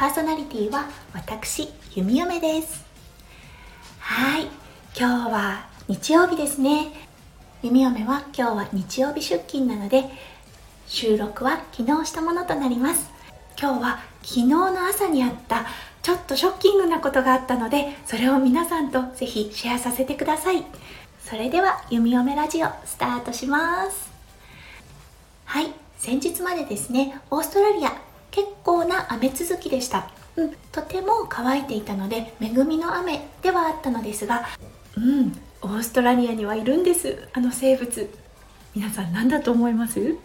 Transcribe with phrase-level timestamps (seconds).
[0.00, 2.86] パーソナリティは私弓嫁です。
[3.98, 4.46] はい
[4.98, 6.86] 今日は日曜日ですね。
[7.62, 10.06] 弓嫁は今日は日曜日出勤なので
[10.86, 13.10] 収録は昨日したものとなります。
[13.60, 15.66] 今日は昨日の朝にあった
[16.00, 20.64] ちょっとショッキングなことがあったのでそれを皆さんとぜひシェアさせてください。
[21.22, 24.10] それでは弓嫁ラジオスタートします。
[25.44, 30.10] はい先日までですねオーストラリア結構な雨続きでした。
[30.36, 34.46] うん、とても乾いていたので恵みの雨ではあったのですが
[34.96, 35.38] うん。
[35.62, 37.28] オーストラリアにはいるんです。
[37.34, 38.08] あの生物。
[38.74, 40.16] 皆さん何だと思います？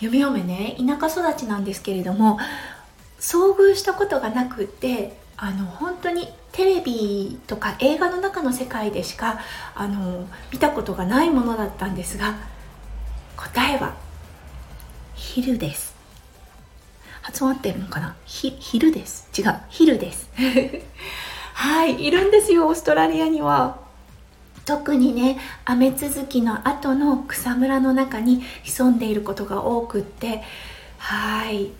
[0.00, 2.38] 弓嫁ね田舎育ちなんですけれども
[3.18, 9.40] 遭遇したことがなくってあの本当にテレビとか映画の中の世界でしか
[9.74, 12.36] あの見たことがないものだったんですが
[13.38, 13.96] 答えは
[15.14, 15.95] 昼です。
[17.26, 18.14] 発音合ってるのかな？
[18.24, 19.28] ひ昼です。
[19.36, 19.56] 違う。
[19.68, 20.30] 昼です。
[21.54, 23.78] はいいるんですよオーストラリアには。
[24.64, 30.44] 特にね雨続きの後の草むらの中に潜んでいることが多くって。
[30.98, 31.72] はい。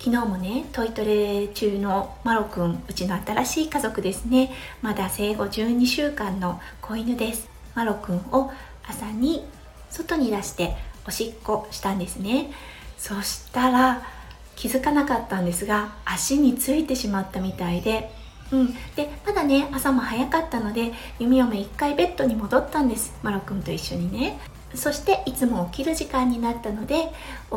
[0.00, 4.52] 昨日もねトイトレ中のマロくんうちの新しい家族ですね。
[4.82, 7.48] まだ生後12週間の子犬です。
[7.76, 8.50] マロくんを
[8.88, 9.44] 朝に
[9.88, 12.50] 外に出しておしっこしたんですね。
[12.98, 14.19] そしたら
[14.60, 18.12] 気づかなかったんですが足についてしまったみたいで
[18.52, 23.14] うん、でまだね朝も早かったので弓嫁一回ベッドに戻ったんです。
[23.22, 24.40] マロくんと一緒にね。
[24.74, 27.12] そしていつも起きる時間になったので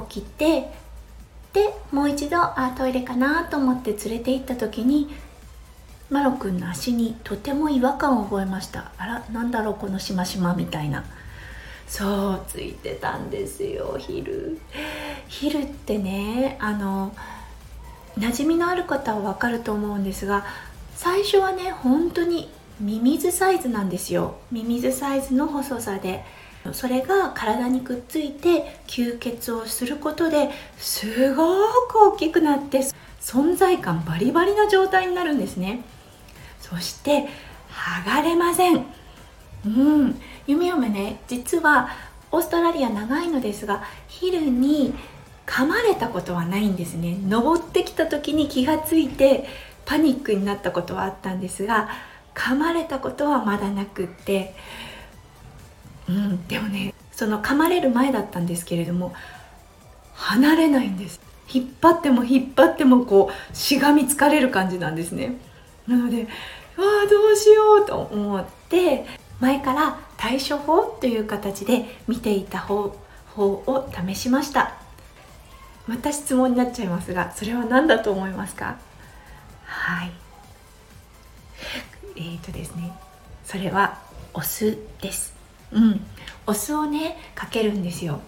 [0.07, 0.69] 起きて
[1.51, 5.13] でもう一度あトイレかなと思って連れて行った時に
[6.11, 8.91] マロくんの足にとても違和感を覚えました。
[8.99, 11.03] あらなんだろうこのしましまみたいな。
[11.87, 14.59] そうついてたんですよお昼。
[15.39, 17.15] 昼ってねあの
[18.17, 20.45] 馴染みのある方は分かると思うんですが
[20.95, 24.35] 最初はね本当にミミズサイズなんですよ。
[24.51, 26.23] ミミズサイズの細さで。
[26.71, 31.43] それが体にくっついて吸血をすることですご
[31.89, 32.79] く大きくなって
[33.19, 35.83] 存在感バリバリな状態になるんですね。
[36.61, 37.27] そして
[37.69, 38.85] 剥がれません。
[39.65, 40.21] うん。
[40.47, 41.89] 弓嫁ね実は
[42.31, 44.93] オーストラリア長いのですが昼に
[45.45, 47.17] 噛まれたことはないんですね。
[47.27, 49.45] 登ってきた時に気がついて
[49.85, 51.89] パニックになったことはあったんですが
[52.33, 54.55] 噛まれたことはまだなくって。
[56.09, 59.13] うんでもねその噛まれる前だったんですけれども
[60.15, 61.21] 離れないんです。
[61.51, 65.37] 引っ張っても引っ張ってもこうしがみつかれる感じなんですね。
[65.87, 66.27] なのでわ
[67.05, 69.05] あどうしようと思って
[69.39, 72.95] 前から対処法という形で見ていた方
[73.35, 74.82] 法を試しました。
[75.87, 78.77] また質問になっちゃいますがそれは何だと思いますか？
[79.65, 80.11] はい。
[82.15, 82.91] えーとですね
[83.43, 83.99] それは
[84.33, 85.33] お酢です。
[85.71, 86.01] うん。
[86.47, 88.21] お酢をねかけるんですよ。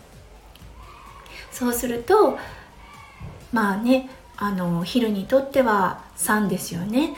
[1.52, 2.38] そうすると
[3.54, 7.16] まあねあの昼にとっては酸ですよね。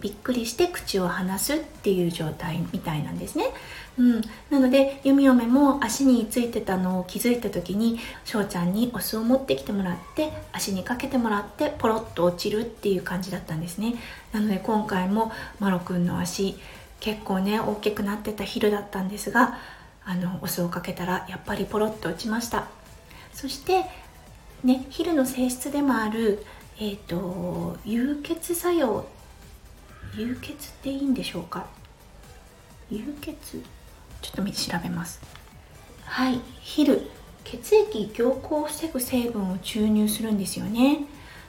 [0.00, 3.44] びっくりして口を離すっていう状態みたいなんですね。
[3.98, 13.94] うん、なので弓嫁も足についてたのを気づいた時に翔ちゃんにお酢を持ってきてもらって足にかけてもらってポロッと落ちるっていう感じだったんですね。
[14.32, 16.56] なので今回もマロくんの足
[17.00, 19.58] 結構ね大きくなってたヒルだったんですが
[20.04, 22.68] あのお酢をかけたらやっぱりポロッと落ちました。
[23.34, 23.84] そして
[24.64, 26.44] ねヒルの性質でもある
[26.78, 29.04] え、ー、と誘血作用
[30.16, 31.66] 流血っていいんでしょうか？
[32.90, 33.62] 流血？
[34.20, 35.20] ちょっと調べます。
[36.04, 36.40] はい。
[36.60, 37.08] ヒル。
[37.44, 41.04] 血液凝固を防ぐ成分を注入するんですよね。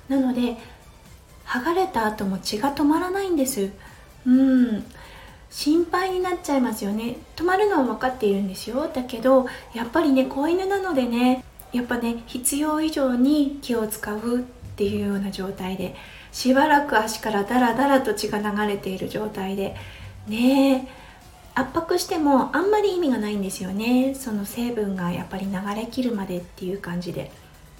[0.07, 0.57] なので
[1.45, 3.71] 剥がれた後も血が止まらないんです。
[4.25, 4.85] うん。
[5.49, 7.17] 心配になっちゃいますよね。
[7.35, 8.87] 止まるのは分かっているんですよ。
[8.87, 11.43] だけどやっぱりね子犬なのでね
[11.73, 14.45] やっぱね必要以上に気を使う
[14.81, 15.95] っていうような状態で
[16.31, 19.75] しばらく足からダラダラと血が流れている状態で
[20.27, 20.87] ね
[21.53, 24.15] 圧迫してもあんまり意味がないんですよね。
[24.15, 27.29] その成分がやっぱり流れきるまでっていう感じで。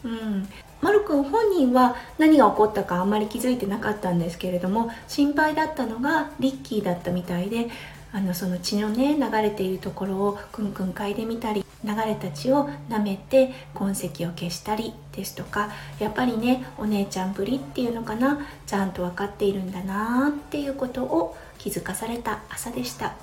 [0.03, 0.50] うん、
[0.81, 7.69] まるくん本人は何が起こったかあんまり気づいてなかったんですけれども心配だったのがリッキーだったみたいで
[8.13, 15.69] あのその血のね流れているところをくんくん嗅いでみたり流れた血を舐めて痕跡を消したりですとか
[16.00, 23.16] やっぱりねお姉ちゃんぶりっていうのかなちゃんと分かっているんだなっていうことを気づかされた朝でした。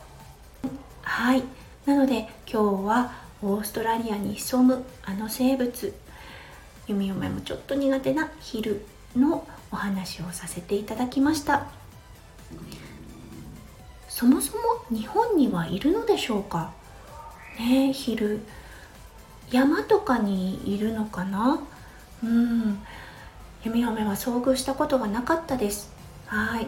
[1.02, 1.42] はい。
[1.86, 3.12] なので今日は
[3.42, 5.94] オーストラリアに潜むあの生物。
[6.86, 8.84] 弓嫁もちょっと苦手なヒル
[9.16, 11.77] のお話をさせていただきました。
[14.18, 16.72] そもそも日本にはいるのでしょうか？
[17.56, 18.40] ねヒル
[19.52, 21.60] 山とかにいるのかな？
[22.24, 22.80] うん。
[23.62, 25.92] 弓嫁は遭遇したことがなかったです。
[26.26, 26.66] はい。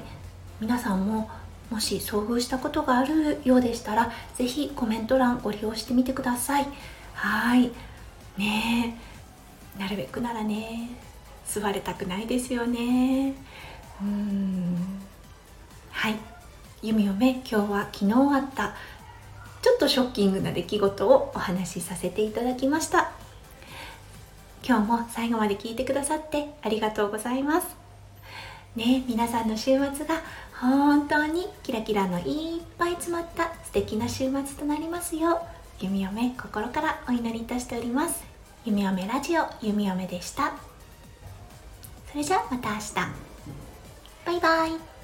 [0.61, 1.29] 皆さんも
[1.71, 6.69] もし遭遇したことがあるようでしたら是非コメント欄ご利用してみてください。
[7.15, 7.73] はい。
[8.39, 8.97] ね。
[9.77, 10.91] えなるべくならね。
[11.45, 13.35] 座れたくないですよね。
[14.01, 15.01] うん。
[15.91, 16.15] はい。
[16.83, 18.75] 弓嫁今日は昨日あった
[19.61, 23.11] ちょっとショッキングな出来事をお話しさせていただきました。
[24.67, 27.67] 今日も最後まで聞いてくださってありがとうございます。
[28.77, 30.23] ね皆さんの週末が
[30.59, 38.25] 本当にキラキラのいっぱい詰まった素敵な週末となりますよう弓嫁心からお祈りいたしております。
[38.65, 40.55] 弓嫁ラジオ弓嫁でした。
[42.11, 42.95] それじゃあまた明日。
[44.25, 45.00] バイバイ。